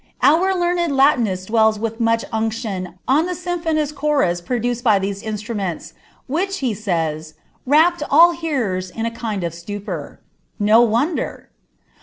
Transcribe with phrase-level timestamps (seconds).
[0.23, 5.21] Our learned Lalinist dwells with much unction on tlie sja phonous chorus produced by these
[5.21, 5.93] instrumenls,
[6.25, 7.35] which, he says,
[7.67, 10.19] wi^ idl hearers in a kind of stupor."
[10.57, 11.49] No wonder